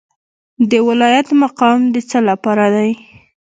[0.71, 2.91] د ولایت مقام د څه لپاره دی؟